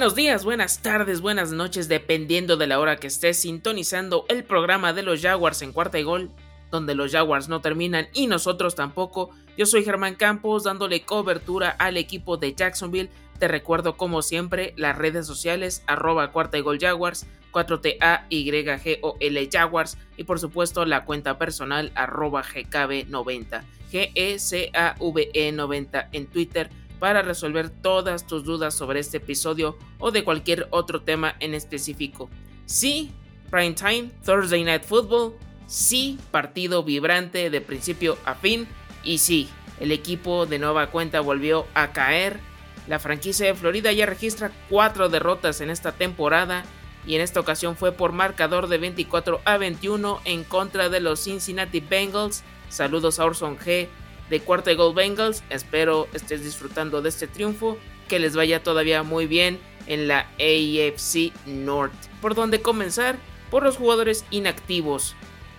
[0.00, 4.94] Buenos días, buenas tardes, buenas noches, dependiendo de la hora que estés sintonizando el programa
[4.94, 6.30] de los Jaguars en cuarta y gol,
[6.70, 9.28] donde los Jaguars no terminan y nosotros tampoco.
[9.58, 13.10] Yo soy Germán Campos dándole cobertura al equipo de Jacksonville.
[13.38, 20.24] Te recuerdo como siempre las redes sociales arroba cuarta y gol Jaguars, 4TAYGOL Jaguars y
[20.24, 26.70] por supuesto la cuenta personal arroba GKB90, GECAVE90 en Twitter
[27.00, 32.30] para resolver todas tus dudas sobre este episodio o de cualquier otro tema en específico.
[32.66, 33.10] Sí,
[33.50, 35.34] prime time, Thursday Night Football,
[35.66, 38.68] sí, partido vibrante de principio a fin
[39.02, 39.48] y sí,
[39.80, 42.38] el equipo de nueva cuenta volvió a caer.
[42.86, 46.64] La franquicia de Florida ya registra cuatro derrotas en esta temporada
[47.06, 51.20] y en esta ocasión fue por marcador de 24 a 21 en contra de los
[51.20, 52.42] Cincinnati Bengals.
[52.68, 53.88] Saludos a Orson G
[54.30, 55.42] de cuarta y gol Bengals.
[55.50, 57.76] Espero estés disfrutando de este triunfo,
[58.08, 61.92] que les vaya todavía muy bien en la AFC North.
[62.22, 63.18] ¿Por dónde comenzar?
[63.50, 65.16] Por los jugadores inactivos.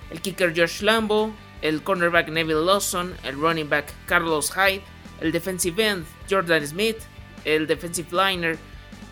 [0.10, 4.82] El kicker Josh Lambo, el cornerback Neville Lawson, el running back Carlos Hyde,
[5.20, 6.98] el defensive end Jordan Smith,
[7.46, 8.58] el defensive liner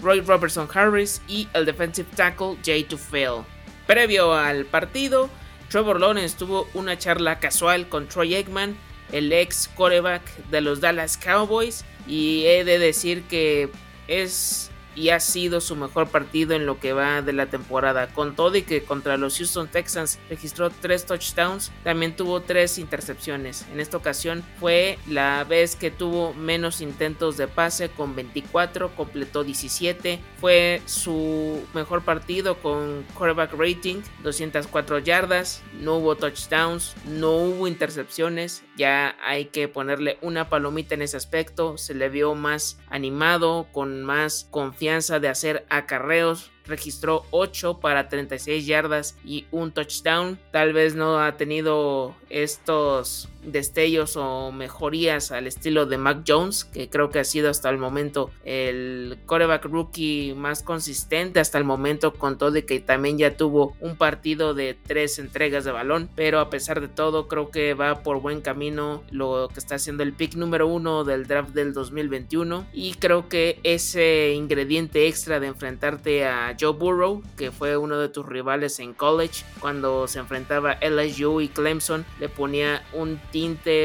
[0.02, 3.44] Roy Robertson Harris y el defensive tackle Jay Tufel.
[3.86, 5.30] Previo al partido,
[5.70, 8.78] Trevor Lawrence tuvo una charla casual con Troy Eggman
[9.12, 11.86] el ex coreback de los Dallas Cowboys.
[12.08, 13.70] Y he de decir que
[14.08, 18.08] es y ha sido su mejor partido en lo que va de la temporada.
[18.08, 23.66] Con todo y que contra los Houston Texans registró tres touchdowns, también tuvo tres intercepciones.
[23.72, 29.46] En esta ocasión fue la vez que tuvo menos intentos de pase con 24, completó
[29.46, 30.20] 17.
[30.42, 38.64] Fue su mejor partido con quarterback rating, 204 yardas, no hubo touchdowns, no hubo intercepciones.
[38.76, 41.78] Ya hay que ponerle una palomita en ese aspecto.
[41.78, 48.66] Se le vio más animado, con más confianza de hacer acarreos registró 8 para 36
[48.66, 50.40] yardas y un touchdown.
[50.52, 56.90] Tal vez no ha tenido estos destellos o mejorías al estilo de Mac Jones, que
[56.90, 62.14] creo que ha sido hasta el momento el coreback rookie más consistente hasta el momento,
[62.14, 66.40] con todo y que también ya tuvo un partido de tres entregas de balón, pero
[66.40, 70.14] a pesar de todo creo que va por buen camino lo que está haciendo el
[70.14, 76.26] pick número uno del draft del 2021 y creo que ese ingrediente extra de enfrentarte
[76.26, 81.42] a Joe Burrow, que fue uno de tus rivales en college, cuando se enfrentaba LSU
[81.42, 83.20] y Clemson, le ponía un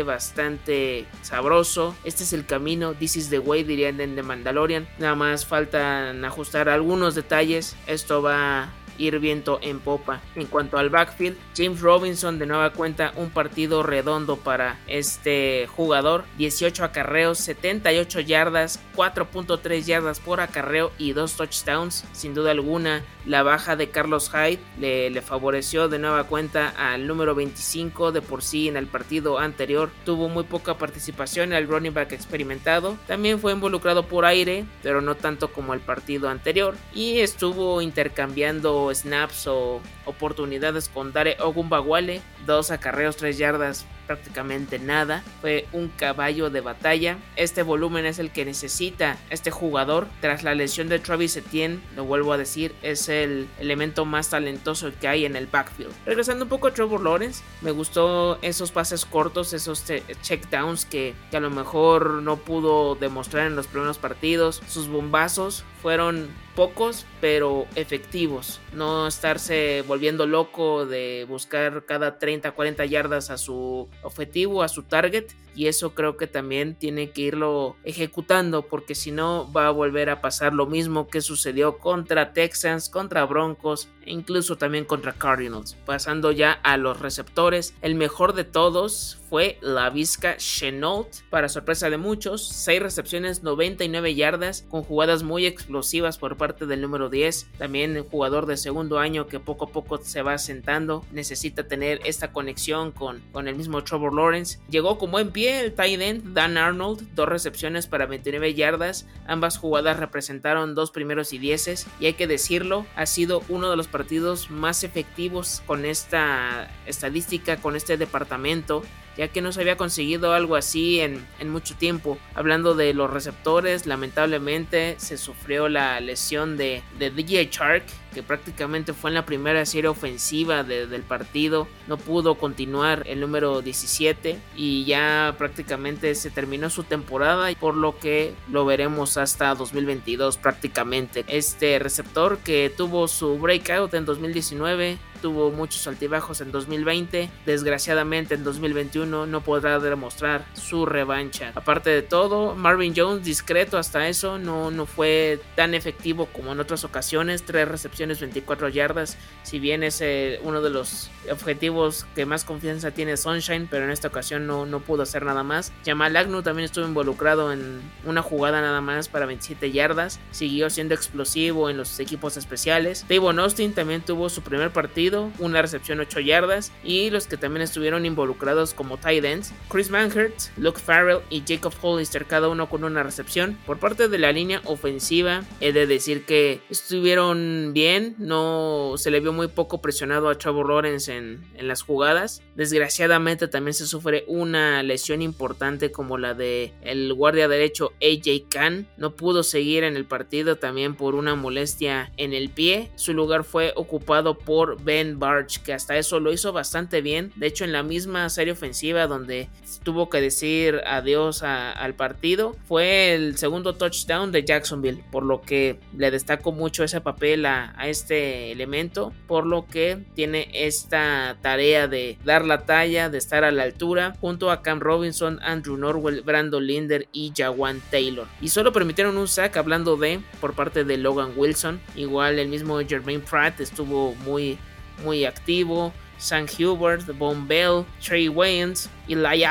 [0.04, 1.94] bastante sabroso.
[2.04, 4.88] Este es el camino, this is the way, dirían en The Mandalorian.
[4.98, 7.76] Nada más faltan ajustar algunos detalles.
[7.86, 10.20] Esto va ir viento en popa.
[10.34, 16.24] En cuanto al backfield, James Robinson de nueva cuenta un partido redondo para este jugador.
[16.38, 22.04] 18 acarreos, 78 yardas, 4.3 yardas por acarreo y 2 touchdowns.
[22.12, 27.06] Sin duda alguna, la baja de Carlos Hyde le, le favoreció de nueva cuenta al
[27.06, 29.90] número 25 de por sí en el partido anterior.
[30.04, 32.96] Tuvo muy poca participación el running back experimentado.
[33.06, 36.74] También fue involucrado por aire, pero no tanto como el partido anterior.
[36.94, 45.22] Y estuvo intercambiando snaps o oportunidades con Dare Ogumbawale, dos acarreos, tres yardas, prácticamente nada.
[45.40, 47.18] Fue un caballo de batalla.
[47.36, 50.06] Este volumen es el que necesita este jugador.
[50.20, 54.90] Tras la lesión de Travis Etienne, lo vuelvo a decir, es el elemento más talentoso
[55.00, 55.92] que hay en el backfield.
[56.06, 59.84] Regresando un poco a Trevor Lawrence, me gustó esos pases cortos, esos
[60.22, 64.62] checkdowns que, que a lo mejor no pudo demostrar en los primeros partidos.
[64.68, 68.60] Sus bombazos fueron pocos pero efectivos.
[68.72, 69.82] No estarse
[70.26, 75.32] loco de buscar cada 30, 40 yardas a su objetivo, a su target.
[75.54, 80.10] Y eso creo que también tiene que irlo ejecutando porque si no va a volver
[80.10, 85.76] a pasar lo mismo que sucedió contra Texans, contra Broncos e incluso también contra Cardinals.
[85.86, 91.08] Pasando ya a los receptores, el mejor de todos fue la Vizca Chenault.
[91.30, 96.80] Para sorpresa de muchos, 6 recepciones, 99 yardas, con jugadas muy explosivas por parte del
[96.80, 97.48] número 10.
[97.58, 102.00] También el jugador de segundo año que poco a poco se va asentando, necesita tener
[102.04, 104.58] esta conexión con, con el mismo Trevor Lawrence.
[104.68, 109.06] Llegó con buen pie el tight end Dan Arnold, dos recepciones para 29 yardas.
[109.26, 111.86] Ambas jugadas representaron dos primeros y dieces.
[112.00, 117.56] Y hay que decirlo, ha sido uno de los partidos más efectivos con esta estadística,
[117.56, 118.82] con este departamento
[119.16, 122.18] ya que no se había conseguido algo así en, mucho tiempo.
[122.34, 127.84] Hablando de los receptores, lamentablemente se sufrió la lesión de, DJ Shark
[128.14, 131.66] que prácticamente fue en la primera serie ofensiva del partido.
[131.88, 137.98] No pudo continuar el número 17 y ya prácticamente se terminó su temporada, por lo
[137.98, 141.24] que lo veremos hasta 2022 prácticamente.
[141.26, 148.44] Este receptor que tuvo su breakout en 2019 tuvo muchos altibajos en 2020, desgraciadamente en
[148.44, 151.50] 2021 no podrá demostrar su revancha.
[151.54, 156.60] Aparte de todo, Marvin Jones discreto hasta eso, no, no fue tan efectivo como en
[156.60, 160.04] otras ocasiones, tres recepciones, 24 yardas, si bien es
[160.42, 164.80] uno de los objetivos que más confianza tiene Sunshine, pero en esta ocasión no, no
[164.80, 165.72] pudo hacer nada más.
[165.86, 170.94] Jamal Agnew también estuvo involucrado en una jugada nada más para 27 yardas, siguió siendo
[170.94, 173.06] explosivo en los equipos especiales.
[173.08, 177.62] Davon Austin también tuvo su primer partido una recepción 8 yardas y los que también
[177.62, 179.24] estuvieron involucrados como tight
[179.68, 183.58] Chris Manhert, Luke Farrell y Jacob Hollister, cada uno con una recepción.
[183.64, 189.20] Por parte de la línea ofensiva, he de decir que estuvieron bien, no se le
[189.20, 192.42] vio muy poco presionado a Trevor Lawrence en, en las jugadas.
[192.54, 198.86] Desgraciadamente también se sufre una lesión importante como la de el guardia derecho AJ Khan,
[198.96, 202.90] no pudo seguir en el partido también por una molestia en el pie.
[202.96, 207.32] Su lugar fue ocupado por Ben Barge, que hasta eso lo hizo bastante bien.
[207.36, 209.48] De hecho, en la misma serie ofensiva donde
[209.82, 215.78] tuvo que decir adiós al partido, fue el segundo touchdown de Jacksonville, por lo que
[215.96, 222.18] le destaco mucho ese papel a, este elemento, por lo que tiene esta tarea de
[222.24, 226.66] dar la talla, de estar a la altura, junto a Cam Robinson, Andrew Norwell, Brandon
[226.66, 228.26] Linder y Jawan Taylor.
[228.40, 231.80] Y solo permitieron un sack hablando de por parte de Logan Wilson.
[231.96, 234.58] Igual el mismo Jermaine Pratt estuvo muy
[235.02, 235.92] muy activo.
[236.18, 239.44] Sam Hubert, Von Bell, Trey Wayans y Lai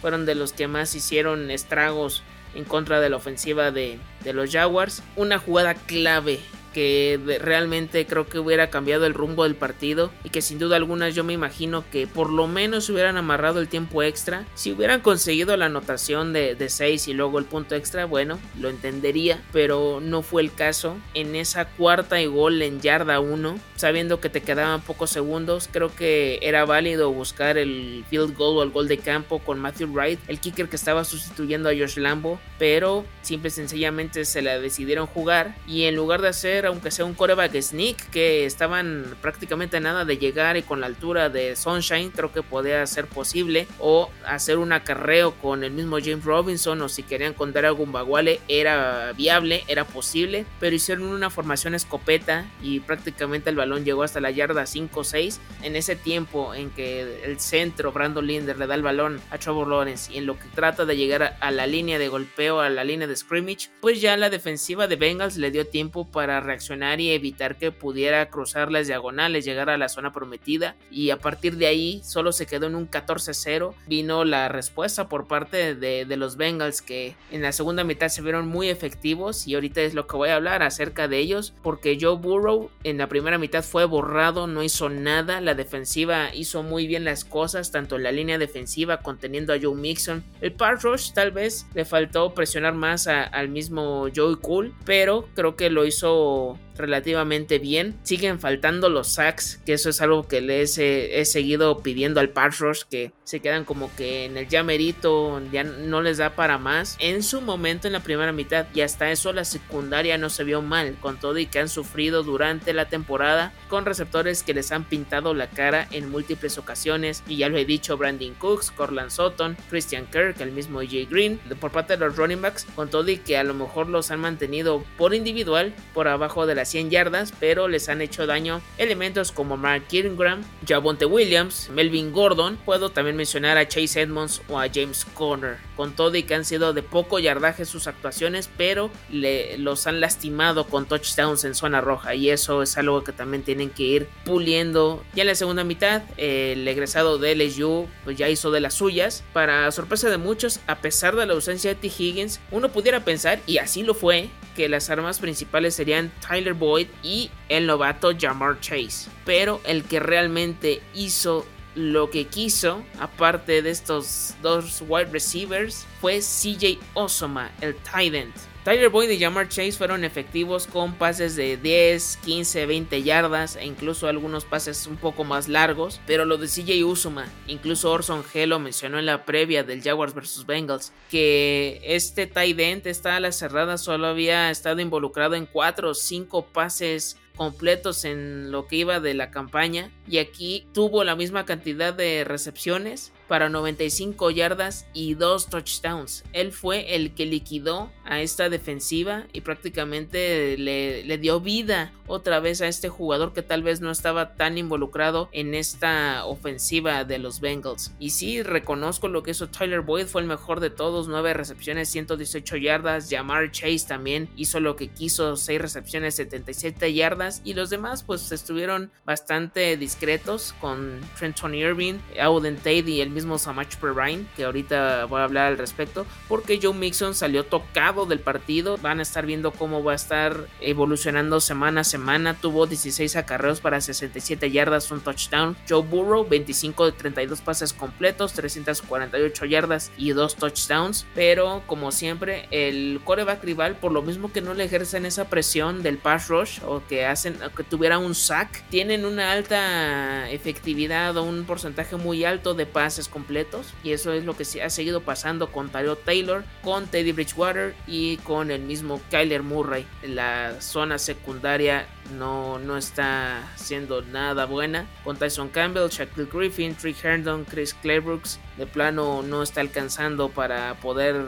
[0.00, 2.22] fueron de los que más hicieron estragos
[2.54, 5.02] en contra de la ofensiva de, de los Jaguars.
[5.16, 6.40] Una jugada clave
[6.72, 11.08] que realmente creo que hubiera cambiado el rumbo del partido y que sin duda alguna
[11.08, 14.44] yo me imagino que por lo menos hubieran amarrado el tiempo extra.
[14.54, 19.42] Si hubieran conseguido la anotación de, 6 y luego el punto extra, bueno, lo entendería,
[19.52, 20.96] pero no fue el caso.
[21.14, 25.94] En esa cuarta y gol en yarda 1, sabiendo que te quedaban pocos segundos, creo
[25.94, 30.20] que era válido buscar el field goal o el gol de campo con Matthew Wright,
[30.28, 35.06] el kicker que estaba sustituyendo a Josh Lambo, pero simple y sencillamente se la decidieron
[35.06, 40.04] jugar y en lugar de hacer aunque sea un coreback sneak, que estaban prácticamente nada
[40.04, 43.66] de llegar y con la altura de Sunshine, creo que podía ser posible.
[43.78, 48.40] O hacer un acarreo con el mismo James Robinson, o si querían contar algún baguale,
[48.48, 50.46] era viable, era posible.
[50.60, 55.38] Pero hicieron una formación escopeta y prácticamente el balón llegó hasta la yarda 5-6.
[55.62, 59.68] En ese tiempo en que el centro, Brandon Linder, le da el balón a Trevor
[59.68, 62.84] Lawrence y en lo que trata de llegar a la línea de golpeo, a la
[62.84, 67.12] línea de scrimmage, pues ya la defensiva de Bengals le dio tiempo para reaccionar y
[67.12, 71.66] evitar que pudiera cruzar las diagonales, llegar a la zona prometida y a partir de
[71.66, 73.74] ahí solo se quedó en un 14-0.
[73.86, 78.48] Vino la respuesta por parte de, los Bengals que en la segunda mitad se vieron
[78.48, 82.16] muy efectivos y ahorita es lo que voy a hablar acerca de ellos porque Joe
[82.16, 87.04] Burrow en la primera mitad fue borrado, no hizo nada, la defensiva hizo muy bien
[87.04, 90.24] las cosas, tanto en la línea defensiva conteniendo a Joe Mixon.
[90.40, 95.56] El pass rush tal vez le faltó presionar más al mismo Joey Cool, pero creo
[95.56, 96.67] que lo hizo people.
[96.78, 97.98] Relativamente bien.
[98.02, 102.58] Siguen faltando los sacks, que eso es algo que les he, seguido pidiendo al pass
[102.60, 106.96] rush, que se quedan como que en el llamerito, ya no les da para más.
[107.00, 110.62] En su momento en la primera mitad y hasta eso la secundaria no se vio
[110.62, 114.84] mal, con todo y que han sufrido durante la temporada con receptores que les han
[114.84, 117.22] pintado la cara en múltiples ocasiones.
[117.26, 121.38] Y ya lo he dicho, Brandon Cooks, Corland Sutton, Christian Kirk, el mismo AJ Green,
[121.60, 124.84] por parte de los running backs, con todo que a lo mejor los han mantenido
[124.96, 129.56] por individual por abajo de las 100 yardas, pero les han hecho daño elementos como
[129.56, 135.06] Mark Ingram, Javonte Williams, Melvin Gordon, puedo también mencionar a Chase Edmonds o a James
[135.14, 139.86] Conner, con todo y que han sido de poco yardaje sus actuaciones, pero le, los
[139.86, 143.84] han lastimado con touchdowns en zona roja y eso es algo que también tienen que
[143.84, 145.02] ir puliendo.
[145.14, 149.24] Ya en la segunda mitad, el egresado de LSU pues ya hizo de las suyas,
[149.32, 151.86] para sorpresa de muchos, a pesar de la ausencia de T.
[151.86, 156.88] Higgins, uno pudiera pensar, y así lo fue, que las armas principales serían Tyler Boyd
[157.02, 159.10] y el novato Jamar Chase.
[159.24, 166.18] Pero el que realmente hizo lo que quiso, aparte de estos dos wide receivers, fue
[166.18, 168.34] CJ Osoma, el tight end.
[168.68, 173.64] Tyler Boyd y Jamar Chase fueron efectivos con pases de 10, 15, 20 yardas e
[173.64, 178.58] incluso algunos pases un poco más largos, pero lo de CJ Usuma, incluso Orson Hello
[178.58, 183.32] mencionó en la previa del Jaguars vs Bengals que este tight end, esta a la
[183.32, 189.00] cerrada, solo había estado involucrado en 4 o 5 pases completos en lo que iba
[189.00, 195.14] de la campaña y aquí tuvo la misma cantidad de recepciones para 95 yardas y
[195.14, 196.24] 2 touchdowns.
[196.32, 202.40] Él fue el que liquidó a esta defensiva y prácticamente le, le, dio vida otra
[202.40, 207.18] vez a este jugador que tal vez no estaba tan involucrado en esta ofensiva de
[207.18, 207.92] los Bengals.
[207.98, 211.88] Y sí, reconozco lo que hizo Tyler Boyd, fue el mejor de todos, 9 recepciones,
[211.90, 213.08] 118 yardas.
[213.10, 217.42] Jamar Chase también hizo lo que quiso, 6 recepciones, 77 yardas.
[217.44, 223.38] Y los demás pues estuvieron bastante discretos con Trenton Irving, Auden Tate y el mismo
[223.38, 228.20] Samach Perrine, que ahorita voy a hablar al respecto, porque Joe Mixon salió tocado del
[228.20, 228.78] partido.
[228.78, 231.97] Van a estar viendo cómo va a estar evolucionando semana a semana.
[232.40, 235.56] Tuvo 16 acarreos para 67 yardas, un touchdown.
[235.68, 241.06] Joe Burrow, 25 de 32 pases completos, 348 yardas y dos touchdowns.
[241.14, 245.82] Pero como siempre, el coreback rival, por lo mismo que no le ejercen esa presión
[245.82, 251.24] del pass rush o que hacen que tuviera un sack, tienen una alta efectividad o
[251.24, 253.74] un porcentaje muy alto de pases completos.
[253.82, 258.18] Y eso es lo que ha seguido pasando con Tario Taylor, con Teddy Bridgewater y
[258.18, 259.86] con el mismo Kyler Murray.
[260.02, 264.86] La zona secundaria no, no está siendo nada buena.
[265.04, 270.74] Con Tyson Campbell, Shaquille Griffin, Trick Herndon, Chris Claybrooks, de plano no está alcanzando para
[270.80, 271.24] poder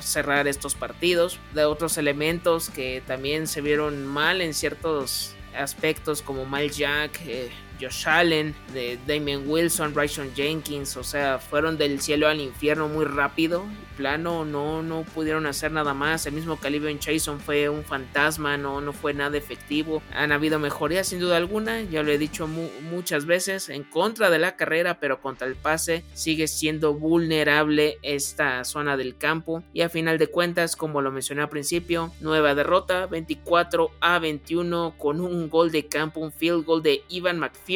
[0.00, 1.38] cerrar estos partidos.
[1.54, 7.50] De otros elementos que también se vieron mal en ciertos aspectos como Miles Jack, eh,
[7.82, 13.04] Josh Allen, de Damien Wilson, Bryson Jenkins, o sea, fueron del cielo al infierno muy
[13.04, 13.64] rápido.
[13.96, 16.24] Plano, no, no pudieron hacer nada más.
[16.26, 20.02] El mismo Calibre Chason fue un fantasma, no, no fue nada efectivo.
[20.14, 24.38] Han habido mejorías sin duda alguna, ya lo he dicho muchas veces, en contra de
[24.38, 29.62] la carrera, pero contra el pase sigue siendo vulnerable esta zona del campo.
[29.72, 34.94] Y a final de cuentas, como lo mencioné al principio, nueva derrota, 24 a 21
[34.96, 37.71] con un gol de campo, un field goal de Ivan McPhee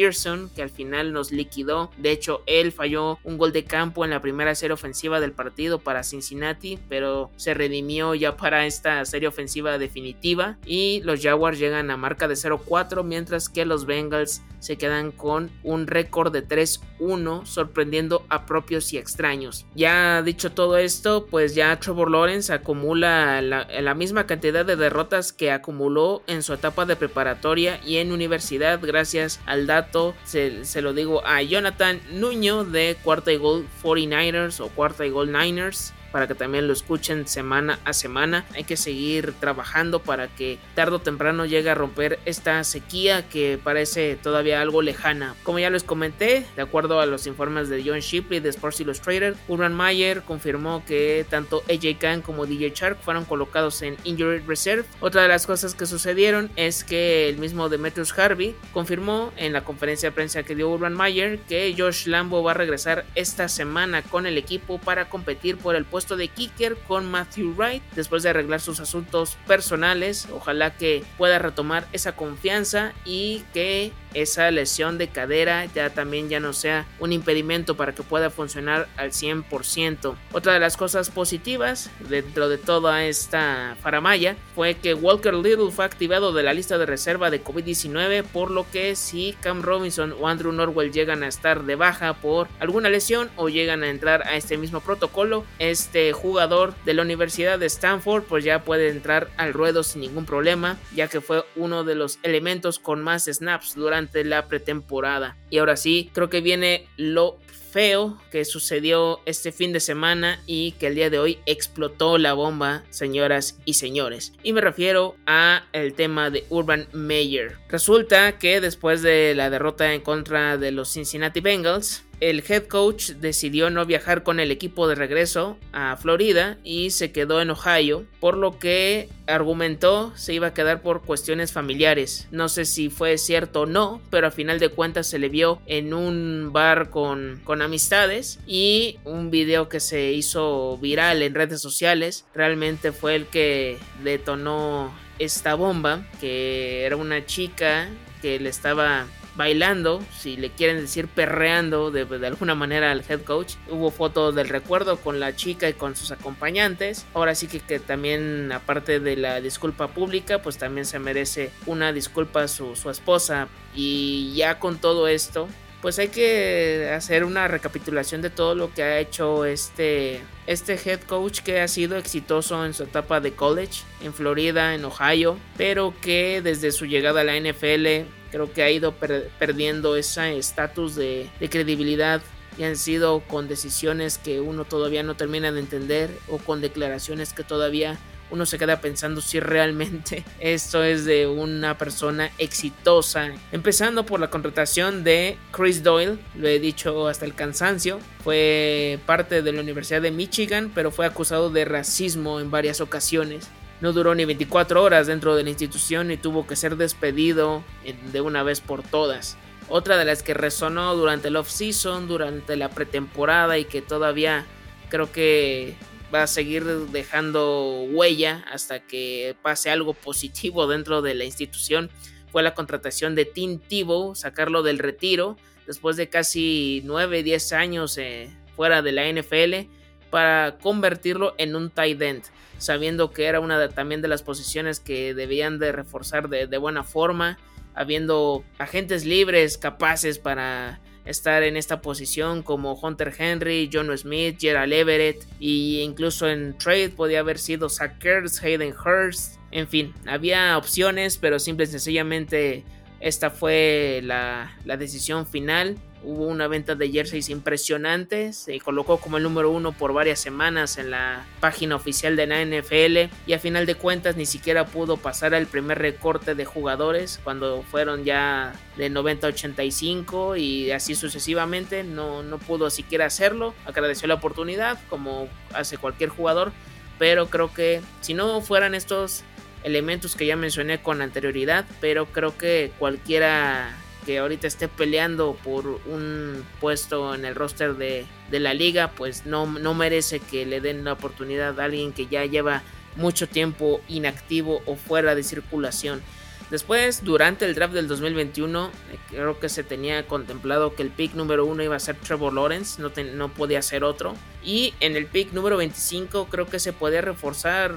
[0.55, 1.89] que al final nos liquidó.
[1.97, 5.79] De hecho, él falló un gol de campo en la primera serie ofensiva del partido
[5.79, 10.57] para Cincinnati, pero se redimió ya para esta serie ofensiva definitiva.
[10.65, 15.51] Y los Jaguars llegan a marca de 0-4, mientras que los Bengals se quedan con
[15.63, 19.65] un récord de 3-1, sorprendiendo a propios y extraños.
[19.75, 25.31] Ya dicho todo esto, pues ya Trevor Lawrence acumula la, la misma cantidad de derrotas
[25.33, 29.86] que acumuló en su etapa de preparatoria y en universidad gracias al dato
[30.23, 35.31] se, lo digo a Jonathan Nuño de Cuarta y Gol 49ers o Cuarta y Gol
[35.31, 38.43] Niners para que también lo escuchen semana a semana.
[38.55, 43.59] Hay que seguir trabajando para que tarde o temprano llegue a romper esta sequía que
[43.63, 45.35] parece todavía algo lejana.
[45.43, 49.35] Como ya les comenté, de acuerdo a los informes de John Shipley de Sports Illustrated,
[49.47, 54.85] Urban Meyer confirmó que tanto AJ Khan como DJ Shark fueron colocados en Injured Reserve.
[55.01, 59.63] Otra de las cosas que sucedieron es que el mismo Demetrius Harvey confirmó en la
[59.63, 64.01] conferencia de prensa que dio Urban Meyer que Josh Lambo va a regresar esta semana
[64.01, 68.29] con el equipo para competir por el puesto de kicker con Matthew Wright después de
[68.29, 70.27] arreglar sus asuntos personales.
[70.31, 76.39] Ojalá que pueda retomar esa confianza y que esa lesión de cadera ya también ya
[76.39, 80.15] no sea un impedimento para que pueda funcionar al 100%.
[80.33, 85.85] Otra de las cosas positivas dentro de toda esta faramaya fue que Walker Little fue
[85.85, 90.27] activado de la lista de reserva de COVID-19, por lo que si Cam Robinson o
[90.27, 94.35] Andrew Norwell llegan a estar de baja por alguna lesión o llegan a entrar a
[94.35, 95.45] este mismo protocolo,
[95.87, 100.25] este jugador de la Universidad de Stanford pues ya puede entrar al ruedo sin ningún
[100.25, 105.37] problema, ya que fue uno de los elementos con más snaps durante la pretemporada.
[105.49, 107.37] Y ahora sí, creo que viene lo
[107.71, 112.33] feo que sucedió este fin de semana y que el día de hoy explotó la
[112.33, 114.33] bomba, señoras y señores.
[114.43, 117.57] Y me refiero a el tema de Urban Meyer.
[117.69, 123.11] Resulta que después de la derrota en contra de los Cincinnati Bengals, el head coach
[123.11, 128.05] decidió no viajar con el equipo de regreso a Florida y se quedó en Ohio,
[128.19, 132.27] por lo que argumentó se iba a quedar por cuestiones familiares.
[132.31, 135.61] No sé si fue cierto o no, pero a final de cuentas se le vio
[135.65, 141.61] en un bar con, con amistades y un video que se hizo viral en redes
[141.61, 147.89] sociales realmente fue el que detonó esta bomba, que era una chica
[148.21, 149.07] que le estaba
[149.37, 153.53] bailando, si le quieren decir perreando de, alguna manera al head coach.
[153.69, 157.05] Hubo fotos del recuerdo con la chica y con sus acompañantes.
[157.13, 161.93] Ahora sí que, que también, aparte de la disculpa pública, pues también se merece una
[161.93, 163.47] disculpa a su, su esposa.
[163.75, 165.47] Y ya con todo esto,
[165.81, 171.01] pues hay que hacer una recapitulación de todo lo que ha hecho este, este head
[171.01, 175.93] coach que ha sido exitoso en su etapa de college en Florida, en Ohio, pero
[176.01, 181.29] que desde su llegada a la NFL creo que ha ido perdiendo ese estatus de,
[181.39, 182.21] de credibilidad
[182.57, 187.33] y han sido con decisiones que uno todavía no termina de entender o con declaraciones
[187.33, 187.97] que todavía
[188.29, 193.31] uno se queda pensando si realmente esto es de una persona exitosa.
[193.51, 199.41] Empezando por la contratación de Chris Doyle, lo he dicho hasta el cansancio, fue parte
[199.41, 203.49] de la Universidad de Michigan, pero fue acusado de racismo en varias ocasiones.
[203.79, 207.63] No duró ni 24 horas dentro de la institución y tuvo que ser despedido
[208.11, 209.37] de una vez por todas.
[209.69, 214.45] Otra de las que resonó durante el off-season, durante la pretemporada y que todavía
[214.89, 215.75] creo que
[216.13, 221.89] va a seguir dejando huella hasta que pase algo positivo dentro de la institución.
[222.31, 225.37] Fue la contratación de Tim Tebow, sacarlo del retiro
[225.67, 229.69] después de casi 9, 10 años eh, fuera de la NFL
[230.09, 232.23] para convertirlo en un tight end,
[232.57, 236.57] sabiendo que era una de, también de las posiciones que debían de reforzar de, de
[236.57, 237.37] buena forma,
[237.75, 244.73] habiendo agentes libres capaces para estar en esta posición como Hunter Henry, John Smith, Gerald
[244.73, 247.93] Everett e incluso en trade podía haber sido Zach
[248.41, 252.63] Hayden Hurst, en fin, había opciones pero simple y sencillamente
[252.99, 255.77] esta fue la, la decisión final
[256.09, 260.77] Hubo una venta de jerseys impresionante, se colocó como el número uno por varias semanas
[260.77, 264.95] en la página oficial de la NFL y a final de cuentas ni siquiera pudo
[264.95, 270.95] pasar el primer recorte de jugadores cuando fueron ya de 90 a 85 y así
[270.95, 276.53] sucesivamente, no, no pudo siquiera hacerlo, agradeció la oportunidad como hace cualquier jugador,
[276.99, 279.25] pero creo que si no fueran estos
[279.65, 283.75] elementos que ya mencioné con anterioridad, pero creo que cualquiera
[284.07, 289.45] que ahorita esté peleando por un puesto en el roster de, la liga, pues no,
[289.45, 292.63] no merece que le den la oportunidad a alguien que ya lleva
[292.95, 296.01] mucho tiempo inactivo o fuera de circulación.
[296.49, 301.13] Después, durante el draft del 2021, eh, creo que se tenía contemplado que el pick
[301.13, 304.13] número uno iba a ser Trevor Lawrence, no, no podía ser otro.
[304.41, 307.75] Y en el pick número 25 creo que se podía reforzar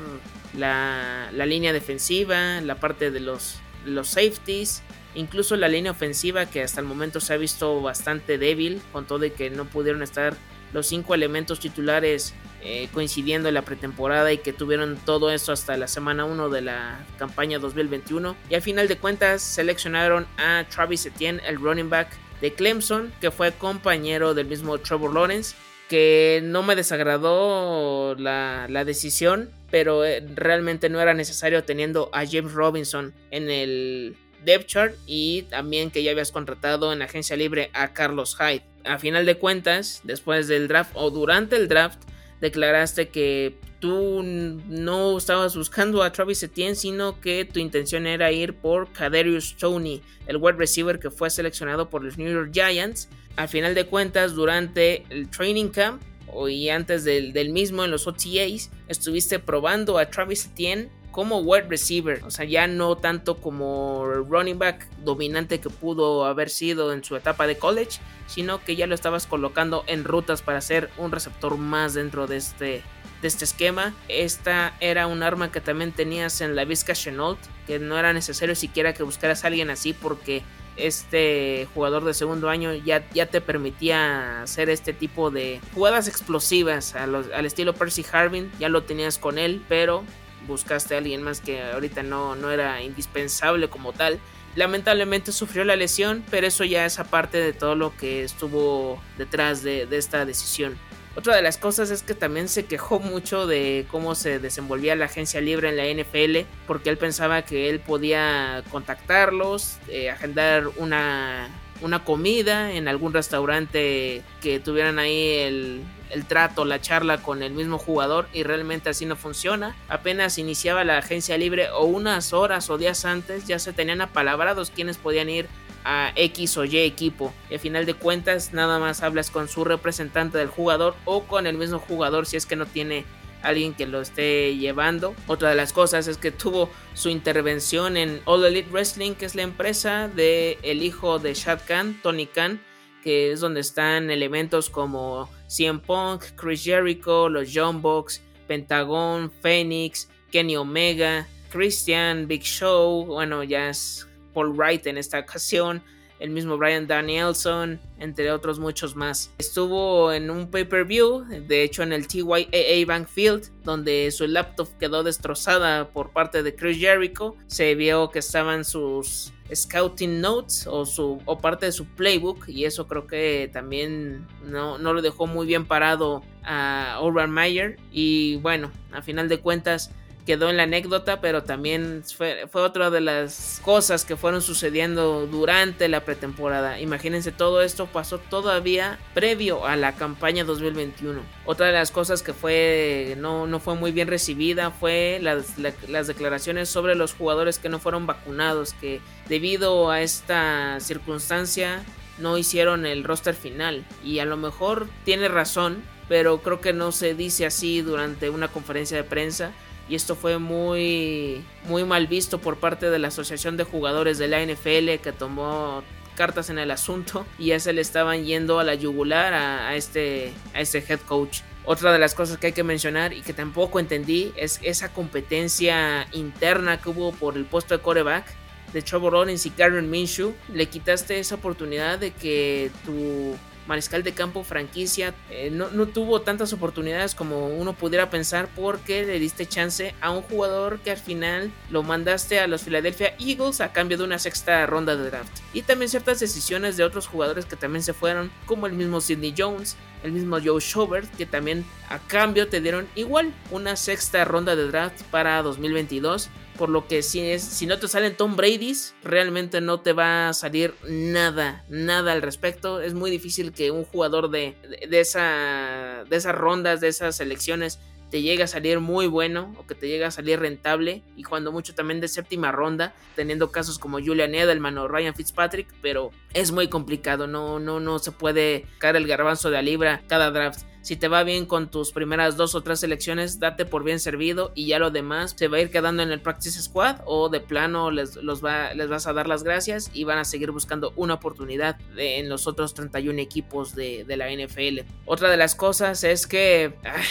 [0.57, 6.63] la, la línea defensiva, la parte de los, los safeties Incluso la línea ofensiva que
[6.63, 10.37] hasta el momento se ha visto bastante débil, con todo de que no pudieron estar
[10.73, 15.77] los cinco elementos titulares eh, coincidiendo en la pretemporada y que tuvieron todo esto hasta
[15.77, 18.37] la semana 1 de la campaña 2021.
[18.51, 22.09] Y al final de cuentas seleccionaron a Travis Etienne, el running back
[22.41, 25.57] de Clemson, que fue compañero del mismo Trevor Lawrence,
[25.89, 32.27] que no me desagradó la, la decisión, pero eh, realmente no era necesario teniendo a
[32.27, 37.71] James Robinson en el depth chart y también que ya habías contratado en agencia libre
[37.73, 38.63] a Carlos Hyde.
[38.85, 42.01] A final de cuentas, después del draft o durante el draft,
[42.41, 48.55] declaraste que tú no estabas buscando a Travis Etienne, sino que tu intención era ir
[48.55, 53.09] por Kaderius Tony, el wide receiver que fue seleccionado por los New York Giants.
[53.37, 56.03] A final de cuentas, durante el training camp
[56.49, 61.67] y antes del, del mismo en los OTAs, estuviste probando a Travis Etienne como wide
[61.69, 67.03] receiver, o sea, ya no tanto como running back dominante que pudo haber sido en
[67.03, 71.11] su etapa de college, sino que ya lo estabas colocando en rutas para ser un
[71.11, 72.83] receptor más dentro de este,
[73.23, 73.93] de este esquema.
[74.09, 78.55] Esta era un arma que también tenías en la Vizca Chenault, que no era necesario
[78.55, 80.43] siquiera que buscaras a alguien así porque
[80.77, 86.95] este jugador de segundo año ya, ya te permitía hacer este tipo de jugadas explosivas
[86.95, 90.05] al estilo Percy Harvin, ya lo tenías con él, pero
[90.51, 94.21] buscaste a alguien más que ahorita no, no era indispensable como tal.
[94.57, 99.63] Lamentablemente sufrió la lesión, pero eso ya es aparte de todo lo que estuvo detrás
[99.63, 100.77] de, esta decisión.
[101.15, 105.07] Otra de las cosas es que también se quejó mucho de cómo se desenvolvía la
[105.07, 111.49] agencia libre en la NFL, porque él pensaba que él podía contactarlos, eh, agendar una,
[111.81, 117.53] una comida en algún restaurante que tuvieran ahí el, el trato, la charla con el
[117.53, 119.77] mismo jugador y realmente así no funciona.
[119.89, 124.71] Apenas iniciaba la agencia libre o unas horas o días antes ya se tenían apalabrados
[124.71, 125.49] quienes podían ir
[125.85, 127.33] a X o Y equipo.
[127.49, 131.47] Y al final de cuentas nada más hablas con su representante del jugador o con
[131.47, 133.05] el mismo jugador si es que no tiene
[133.43, 135.15] alguien que lo esté llevando.
[135.27, 139.35] Otra de las cosas es que tuvo su intervención en All Elite Wrestling, que es
[139.35, 142.61] la empresa de el hijo de Shad Khan, Tony Khan,
[143.03, 150.09] que es donde están elementos como CM Punk, Chris Jericho, los John Box, Pentagon, Phoenix,
[150.31, 155.83] Kenny Omega, Christian, Big Show, bueno, ya es Paul Wright en esta ocasión,
[156.21, 159.33] el mismo Brian Danielson, entre otros muchos más.
[159.39, 165.03] Estuvo en un pay-per-view, de hecho en el TYAA Bank Field, donde su laptop quedó
[165.03, 167.35] destrozada por parte de Chris Jericho.
[167.47, 172.67] Se vio que estaban sus scouting notes o, su, o parte de su playbook y
[172.67, 178.37] eso creo que también no, no lo dejó muy bien parado a Urban Meyer y
[178.37, 179.91] bueno, a final de cuentas
[180.31, 185.89] quedó en la anécdota, pero también fue, otra de las cosas que fueron sucediendo durante
[185.89, 186.79] la pretemporada.
[186.79, 191.21] Imagínense, todo esto pasó todavía previo a la campaña 2021.
[191.47, 196.07] Otra de las cosas que fue no, no fue muy bien recibida fue las, las
[196.07, 201.83] declaraciones sobre los jugadores que no fueron vacunados, que debido a esta circunstancia
[202.19, 203.85] no hicieron el roster final.
[204.05, 208.47] Y a lo mejor tiene razón, pero creo que no se dice así durante una
[208.47, 209.51] conferencia de prensa
[209.91, 214.29] y esto fue muy, muy mal visto por parte de la Asociación de Jugadores de
[214.29, 215.83] la NFL que tomó
[216.15, 220.33] cartas en el asunto y ya se le estaban yendo a la yugular a, este,
[220.55, 221.41] a este head coach.
[221.65, 226.07] Otra de las cosas que hay que mencionar y que tampoco entendí es esa competencia
[226.13, 228.27] interna que hubo por el puesto de coreback
[228.73, 230.35] de Trevor Lawrence y Karen Minshew.
[230.55, 233.35] Le quitaste esa oportunidad de que tu
[233.71, 239.21] mariscal de campo franquicia eh, no, tuvo tantas oportunidades como uno pudiera pensar porque le
[239.21, 243.73] diste chance a un jugador que al final lo mandaste a los Philadelphia Eagles a
[243.73, 245.31] cambio de una sexta ronda de draft.
[245.55, 249.35] Y también ciertas decisiones de otros jugadores que también se fueron, como el mismo Sidney
[249.39, 254.57] Jones, el mismo Joe Schobert, que también a cambio te dieron igual una sexta ronda
[254.57, 256.29] de draft para 2022
[256.61, 260.29] por lo que si, es, si no te salen Tom Brady's, realmente no te va
[260.29, 262.83] a salir nada, nada al respecto.
[262.83, 267.81] Es muy difícil que un jugador de, de, esa, de esas rondas, de esas selecciones,
[268.11, 271.51] te llegue a salir muy bueno o que te llegue a salir rentable y cuando
[271.51, 276.53] mucho también de séptima ronda, teniendo casos como Julian Edelman o Ryan Fitzpatrick, pero es
[276.53, 280.70] muy complicado, no, no, no se puede caer el garbanzo de la libra cada draft.
[280.83, 284.53] Si te va bien con tus primeras dos o tres selecciones, date por bien servido
[284.55, 287.41] y ya lo demás se va a ir quedando en el practice squad o de
[287.41, 290.93] plano les, los va, les vas a dar las gracias y van a seguir buscando
[290.97, 294.81] una oportunidad en los otros 31 equipos de, la NFL.
[295.07, 296.75] Otra de las cosas es que...
[296.85, 297.03] Ah,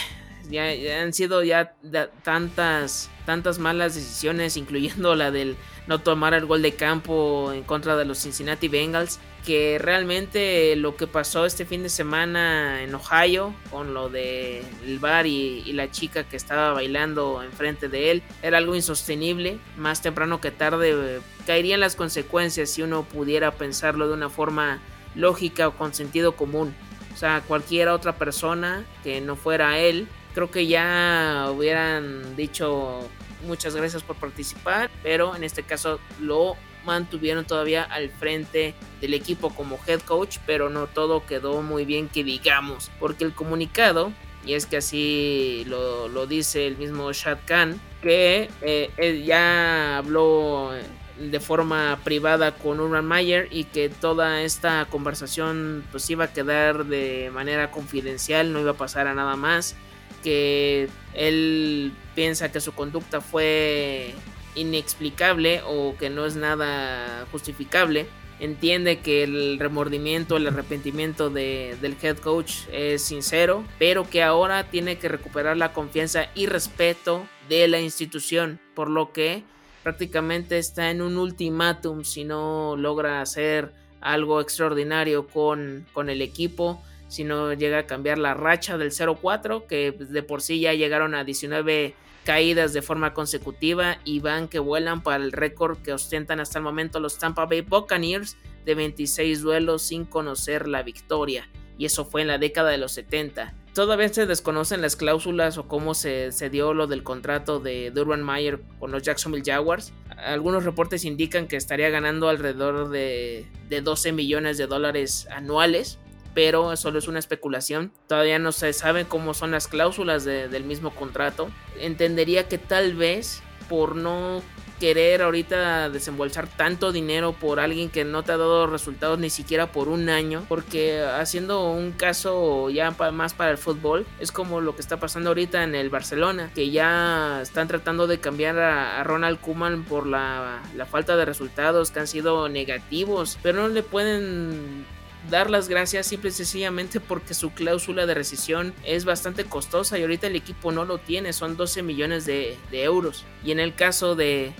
[0.49, 1.75] ya, han sido ya
[2.23, 5.55] tantas tantas malas decisiones, incluyendo la del
[5.89, 10.95] no tomar el gol de campo en contra de los Cincinnati Bengals, que realmente lo
[10.95, 14.63] que pasó este fin de semana en Ohio con lo de
[14.99, 20.39] bar y, la chica que estaba bailando enfrente de él era algo insostenible, más temprano
[20.39, 24.79] que tarde eh, caerían las consecuencias si uno pudiera pensarlo de una forma
[25.15, 26.75] lógica o con sentido común.
[27.15, 33.09] O sea, cualquier otra persona que no fuera él creo que ya hubieran dicho
[33.45, 39.49] muchas gracias por participar, pero en este caso lo mantuvieron todavía al frente del equipo
[39.49, 44.11] como head coach, pero no todo quedó muy bien que digamos, porque el comunicado,
[44.45, 50.71] y es que así lo, dice el mismo Shad Khan, que eh, él ya habló
[51.19, 56.85] de forma privada con Urban Mayer y que toda esta conversación pues iba a quedar
[56.85, 59.75] de manera confidencial, no iba a pasar a nada más
[60.23, 64.13] que él piensa que su conducta fue
[64.55, 68.07] inexplicable o que no es nada justificable.
[68.39, 74.97] Entiende que el remordimiento, el arrepentimiento del head coach es sincero, pero que ahora tiene
[74.97, 79.43] que recuperar la confianza y respeto de la institución, por lo que
[79.83, 86.81] prácticamente está en un ultimátum si no logra hacer algo extraordinario con, con el equipo
[87.09, 91.15] si no llega a cambiar la racha del 0-4, que de por sí ya llegaron
[91.15, 96.39] a 19 caídas de forma consecutiva y van que vuelan para el récord que ostentan
[96.39, 101.49] hasta el momento los Tampa Bay Buccaneers de 26 duelos sin conocer la victoria.
[101.79, 103.55] Y eso fue en la década de los 70.
[103.73, 108.59] Todavía se desconocen las cláusulas o cómo se, dio lo del contrato de Durban Mayer
[108.79, 109.93] con los Jacksonville Jaguars.
[110.17, 115.97] Algunos reportes indican que estaría ganando alrededor de, de 12 millones de dólares anuales
[116.33, 117.91] pero solo es una especulación.
[118.07, 121.49] Todavía no se sabe cómo son las cláusulas del mismo contrato.
[121.79, 124.41] Entendería que tal vez por no
[124.79, 129.71] querer ahorita desembolsar tanto dinero por alguien que no te ha dado resultados ni siquiera
[129.71, 134.75] por un año, porque haciendo un caso ya más para el fútbol, es como lo
[134.75, 139.39] que está pasando ahorita en el Barcelona, que ya están tratando de cambiar a, Ronald
[139.41, 144.85] Koeman por la, la falta de resultados que han sido negativos, pero no le pueden
[145.29, 150.01] dar las gracias simple y sencillamente porque su cláusula de rescisión es bastante costosa y
[150.01, 153.25] ahorita el equipo no lo tiene, son 12 millones de, euros.
[153.43, 154.53] Y en el caso de,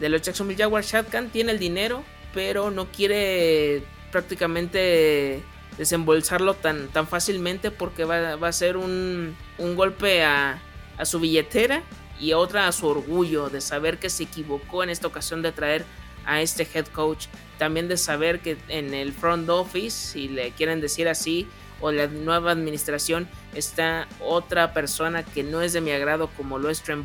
[0.00, 5.42] de los Jacksonville Jaguars, Shadkan tiene el dinero, pero no quiere prácticamente
[5.78, 10.60] desembolsarlo tan, tan fácilmente porque va, a ser un, un golpe a,
[10.98, 11.82] a su billetera
[12.20, 15.84] y otra a su orgullo de saber que se equivocó en esta ocasión de traer
[16.26, 17.26] a este head coach.
[17.58, 21.46] También de saber que en el front office, si le quieren decir así,
[21.80, 26.70] o la nueva administración, está otra persona que no es de mi agrado como lo
[26.70, 27.04] es Trent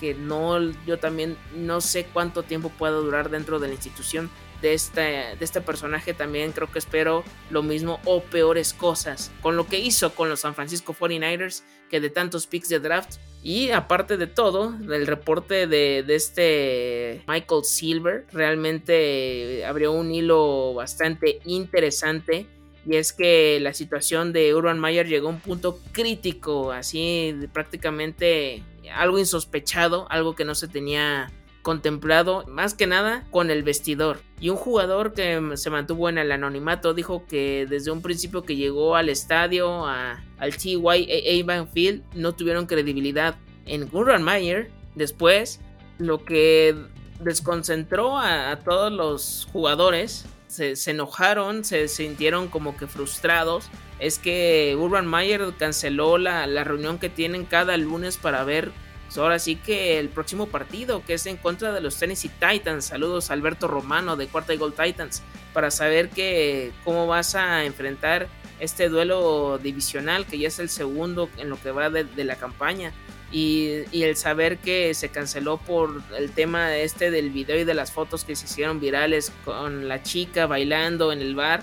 [0.00, 4.30] que no, yo también no sé cuánto tiempo pueda durar dentro de la institución
[4.62, 9.54] de este, de este personaje también creo que espero lo mismo o peores cosas con
[9.54, 13.70] lo que hizo con los San Francisco 49ers que de tantos picks de draft y
[13.70, 22.48] aparte de todo, el reporte de, este Michael Silver realmente abrió un hilo bastante interesante.
[22.86, 28.62] Y es que la situación de Urban Meyer llegó a un punto crítico, así prácticamente
[28.94, 34.20] algo insospechado, algo que no se tenía contemplado más que nada con el vestidor.
[34.40, 38.54] Y un jugador que se mantuvo en el anonimato dijo que desde un principio que
[38.54, 43.34] llegó al estadio, al TYA Field, no tuvieron credibilidad.
[43.64, 45.58] En Urban Meyer, después,
[45.98, 46.76] lo que
[47.18, 50.24] desconcentró a, todos los jugadores,
[50.56, 56.98] se, enojaron, se sintieron como que frustrados, es que Urban Meyer canceló la, la reunión
[56.98, 58.72] que tienen cada lunes para ver
[59.16, 62.86] ahora sí que el próximo partido, que es en contra de los Tennessee Titans.
[62.86, 65.22] Saludos a Alberto Romano de Cuarta y Gold Titans.
[65.52, 68.28] Para saber que, cómo vas a enfrentar
[68.60, 72.92] este duelo divisional, que ya es el segundo en lo que va de, la campaña.
[73.32, 77.90] Y, el saber que se canceló por el tema este del video y de las
[77.90, 81.62] fotos que se hicieron virales con la chica bailando en el bar.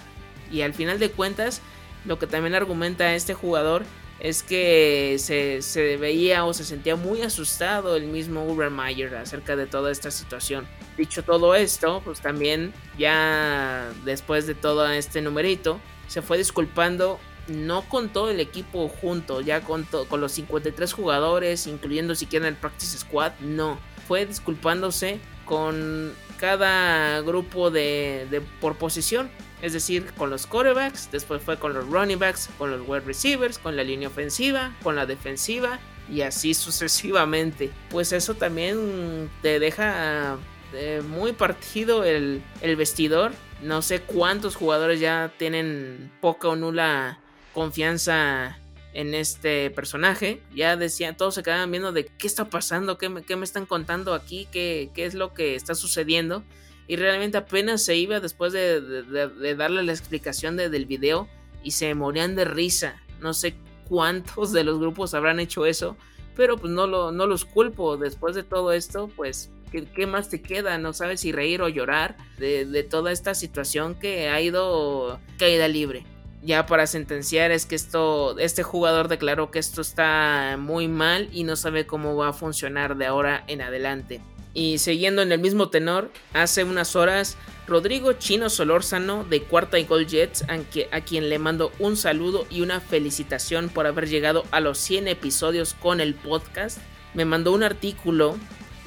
[0.51, 1.61] Y al final de cuentas,
[2.05, 3.83] lo que también argumenta este jugador
[4.19, 9.91] es que se, veía o se sentía muy asustado el mismo Mayer acerca de toda
[9.91, 10.65] esta situación.
[10.97, 17.81] Dicho todo esto, pues también ya después de todo este numerito, se fue disculpando no
[17.89, 22.97] con todo el equipo junto, ya con, con los 53 jugadores, incluyendo siquiera el Practice
[22.97, 23.79] Squad, no.
[24.07, 29.29] Fue disculpándose con cada grupo de, por posición
[29.61, 33.57] es decir, con los quarterbacks, después fue con los running backs, con los wide receivers,
[33.57, 35.79] con la línea ofensiva, con la defensiva
[36.09, 37.71] y así sucesivamente.
[37.89, 40.37] Pues eso también te deja
[40.73, 42.41] eh, muy partido el
[42.75, 43.31] vestidor.
[43.61, 47.22] No sé cuántos jugadores ya tienen poca o nula
[47.53, 48.57] confianza
[48.93, 50.41] en este personaje.
[50.55, 53.65] Ya decían, todos se quedaban viendo de qué está pasando, qué me, qué me están
[53.65, 56.43] contando aquí, qué, qué, es lo que está sucediendo
[56.87, 61.27] y realmente apenas se iba después de, darle la explicación del video
[61.63, 63.01] y se morían de risa.
[63.21, 63.55] No sé
[63.87, 65.95] cuántos de los grupos habrán hecho eso,
[66.35, 67.95] pero pues no, lo, no los culpo.
[67.95, 70.77] Después de todo esto, pues, ¿qué, más te queda?
[70.77, 76.05] No sabes si reír o llorar de, toda esta situación que ha ido caída libre.
[76.45, 81.45] Ya para sentenciar es que esto, este jugador declaró que esto está muy mal y
[81.45, 84.19] no sabe cómo va a funcionar de ahora en adelante.
[84.53, 89.85] Y siguiendo en el mismo tenor, hace unas horas Rodrigo Chino Solórzano de Cuarta y
[89.85, 90.45] Gold Jets,
[90.91, 95.07] a quien le mando un saludo y una felicitación por haber llegado a los 100
[95.07, 96.77] episodios con el podcast,
[97.13, 98.35] me mandó un artículo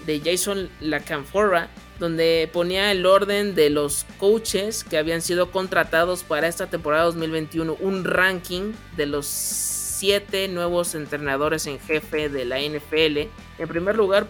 [0.04, 6.48] de Jason Lacanfora donde ponía el orden de los coaches que habían sido contratados para
[6.48, 13.30] esta temporada 2021, un ranking de los 7 nuevos entrenadores en jefe de la NFL.
[13.58, 14.26] En primer lugar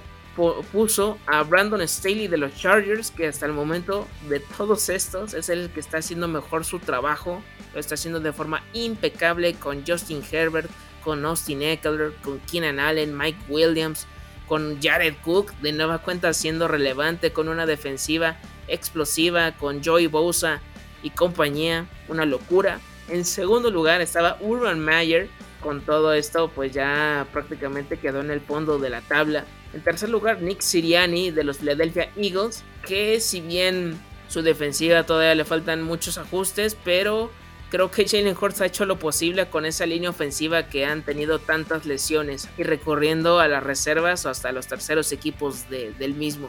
[0.73, 5.49] puso a Brandon Staley de los Chargers, que hasta el momento de todos estos es
[5.49, 10.23] el que está haciendo mejor su trabajo, lo está haciendo de forma impecable con Justin
[10.31, 10.71] Herbert,
[11.03, 14.07] con Austin Eckler, con Keenan Allen, Mike Williams,
[14.47, 18.37] con Jared Cook, de nueva cuenta siendo relevante con una defensiva
[18.69, 20.61] explosiva, con Joey Bosa
[21.03, 22.81] y compañía, una locura.
[23.09, 25.29] En segundo lugar estaba Urban Meyer,
[25.61, 29.45] con todo esto pues ya prácticamente quedó en el fondo de la tabla
[29.77, 35.35] en tercer lugar, Nick Siriani de los Philadelphia Eagles, que si bien su defensiva todavía
[35.35, 37.31] le faltan muchos ajustes, pero
[37.71, 41.39] creo que Jalen Hurts ha hecho lo posible con esa línea ofensiva que han tenido
[41.39, 46.49] tantas lesiones y recorriendo a las reservas o hasta los terceros equipos del mismo.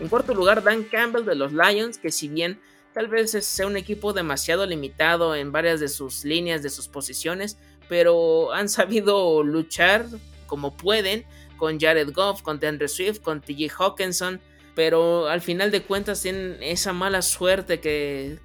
[0.00, 2.58] En cuarto lugar, Dan Campbell de los Lions, que si bien
[2.92, 7.58] tal vez sea un equipo demasiado limitado en varias de sus líneas, de sus posiciones,
[7.88, 10.06] pero han sabido luchar
[10.46, 11.24] como pueden
[11.56, 14.40] con Jared Goff, con DeAndre Swift, con TJ Hawkinson,
[14.74, 18.38] pero al final de cuentas tienen esa mala suerte que,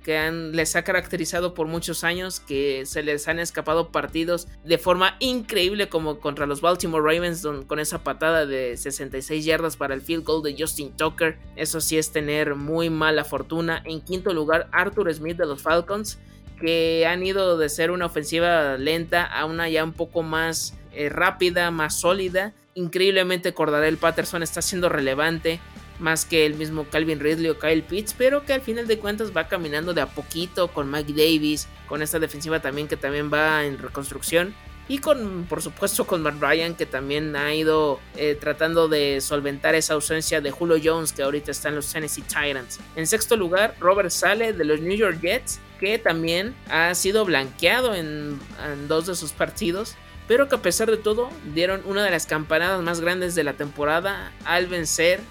[0.53, 5.89] les ha caracterizado por muchos años, que se les han escapado partidos de forma increíble
[5.89, 10.43] como contra los Baltimore Ravens con esa patada de 66 yardas para el field goal
[10.43, 11.37] de Justin Tucker.
[11.55, 13.81] Eso sí es tener muy mala fortuna.
[13.85, 16.19] En quinto lugar, Arthur Smith de los Falcons,
[16.59, 21.09] que han ido de ser una ofensiva lenta a una ya un poco más eh,
[21.09, 22.53] rápida, más sólida.
[22.75, 25.59] Increíblemente Cordarel Patterson está siendo relevante
[25.99, 29.31] más que el mismo Calvin Ridley o Kyle Pitts, pero que al final de cuentas
[29.35, 33.65] va caminando de a poquito con Mike Davis, con esta defensiva también que también va
[33.65, 34.55] en reconstrucción.
[34.87, 39.75] Y con, por supuesto, con Matt Ryan, que también ha ido eh, tratando de solventar
[39.75, 42.79] esa ausencia de Julio Jones, que ahorita está en los Tennessee Titans.
[42.95, 47.93] En sexto lugar, Robert Sale de los New York Jets, que también ha sido blanqueado
[47.93, 49.95] en, en dos de sus partidos
[50.27, 53.53] pero que a pesar de todo dieron una de las campanadas más grandes de la
[53.53, 55.21] temporada al vencer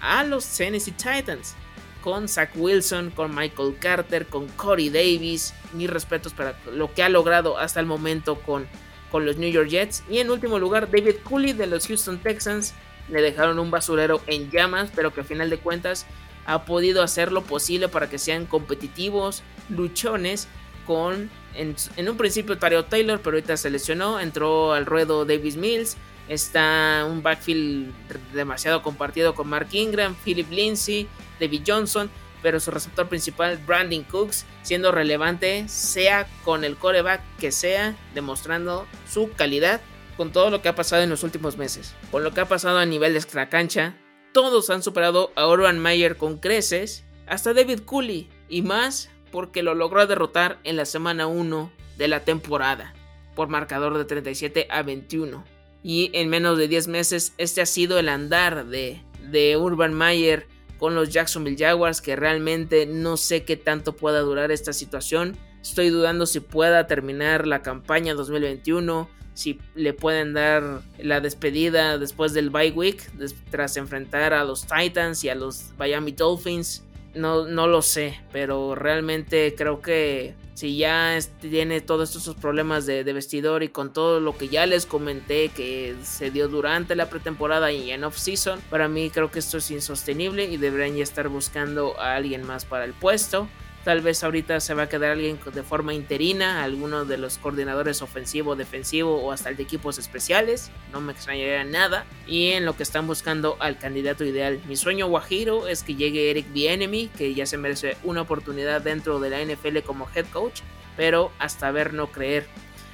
[0.00, 1.54] a los Tennessee Titans.
[2.02, 5.54] Con Zach Wilson, con Michael Carter, con Corey Davis.
[5.72, 8.66] Mis respetos para lo que ha logrado hasta el momento con,
[9.10, 10.04] con los New York Jets.
[10.08, 12.74] Y en último lugar, David Cooley de los Houston Texans.
[13.08, 16.06] Le dejaron un basurero en llamas, pero que a final de cuentas
[16.46, 20.48] ha podido hacer lo posible para que sean competitivos, luchones,
[20.86, 25.56] con en, en un principio Tario Taylor, pero ahorita se lesionó, entró al ruedo Davis
[25.56, 25.96] Mills,
[26.28, 27.92] Está un backfield
[28.32, 31.08] demasiado compartido con Mark Ingram, Philip Lindsay,
[31.38, 32.10] David Johnson,
[32.42, 38.86] pero su receptor principal, Brandon Cooks, siendo relevante, sea con el coreback que sea, demostrando
[39.08, 39.80] su calidad
[40.16, 41.94] con todo lo que ha pasado en los últimos meses.
[42.10, 43.96] Con lo que ha pasado a nivel de extracancha,
[44.32, 49.74] todos han superado a Urban Meyer con creces, hasta David Cooley, y más porque lo
[49.74, 52.94] logró derrotar en la semana 1 de la temporada,
[53.34, 55.55] por marcador de 37 a 21
[55.86, 60.48] y en menos de 10 meses este ha sido el andar de, de Urban Meyer
[60.78, 65.36] con los Jacksonville Jaguars que realmente no sé qué tanto pueda durar esta situación.
[65.62, 72.32] Estoy dudando si pueda terminar la campaña 2021, si le pueden dar la despedida después
[72.32, 73.08] del bye week,
[73.52, 76.82] tras enfrentar a los Titans y a los Miami Dolphins.
[77.16, 83.02] No, no lo sé, pero realmente creo que si ya tiene todos estos problemas de,
[83.04, 87.72] vestidor y con todo lo que ya les comenté que se dio durante la pretemporada
[87.72, 91.98] y en off-season, para mí creo que esto es insostenible y deberían ya estar buscando
[92.00, 93.48] a alguien más para el puesto.
[93.86, 98.02] Tal vez ahorita se va a quedar alguien de forma interina, alguno de los coordinadores
[98.02, 100.72] ofensivo, defensivo o hasta el de equipos especiales.
[100.92, 102.04] No me extrañaría nada.
[102.26, 104.60] Y en lo que están buscando al candidato ideal.
[104.66, 109.20] Mi sueño guajiro es que llegue Eric Bienemy, que ya se merece una oportunidad dentro
[109.20, 110.62] de la NFL como head coach.
[110.96, 112.44] Pero hasta ver no creer.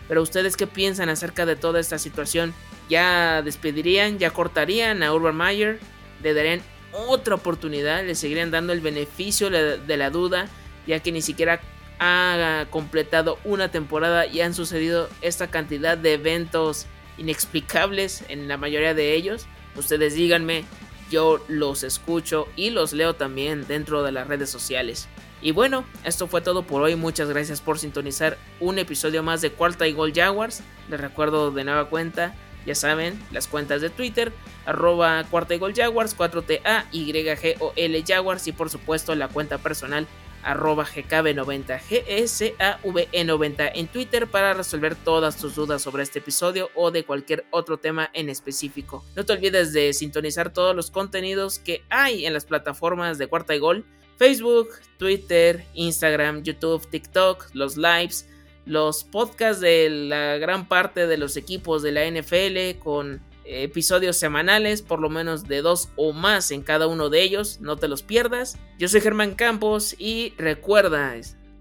[0.09, 2.52] Pero ustedes qué piensan acerca de toda esta situación?
[2.90, 4.18] ¿Ya despedirían?
[4.18, 5.81] ¿Ya cortarían a Urban Meyer?
[6.22, 6.61] ¿Le darían
[6.92, 8.05] otra oportunidad?
[8.05, 10.50] ¿Le seguirían dando el beneficio de la duda?
[10.87, 11.61] Ya que ni siquiera
[11.99, 16.87] ha completado una temporada y han sucedido esta cantidad de eventos
[17.18, 19.47] inexplicables en la mayoría de ellos.
[19.77, 20.64] Ustedes díganme,
[21.11, 25.09] yo los escucho y los leo también dentro de las redes sociales.
[25.40, 26.97] Y bueno, esto fue todo por hoy.
[26.97, 30.62] Muchas gracias por sintonizar un episodio más de Cuarta y Gol Jaguars.
[30.88, 34.33] Les recuerdo de nueva cuenta, ya saben, las cuentas de Twitter,
[34.66, 40.07] arroba Cuarta y Gol Jaguars, 4TA, YGOL Jaguars y por supuesto la cuenta personal
[40.42, 47.05] arroba gkb90 GSAVE90 en Twitter para resolver todas tus dudas sobre este episodio o de
[47.05, 49.05] cualquier otro tema en específico.
[49.16, 53.55] No te olvides de sintonizar todos los contenidos que hay en las plataformas de Cuarta
[53.55, 53.85] y Gol,
[54.16, 58.28] Facebook, Twitter, Instagram, YouTube, TikTok, los lives,
[58.66, 64.83] los podcasts de la gran parte de los equipos de la NFL con episodios semanales,
[64.83, 68.02] por lo menos de dos o más en cada uno de ellos, no te los
[68.02, 68.59] pierdas.
[68.78, 71.14] Yo soy Germán Campos y recuerda,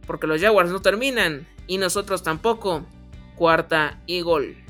[0.05, 2.85] porque los Jaguars no terminan y nosotros tampoco,
[3.35, 4.60] cuarta y gol.